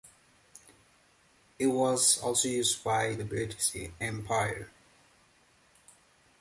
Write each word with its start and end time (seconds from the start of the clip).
It 1.59 1.67
was 1.67 2.19
also 2.23 2.47
used 2.49 2.83
by 2.83 3.13
the 3.13 3.23
British 3.23 3.77
Empire. 3.99 4.71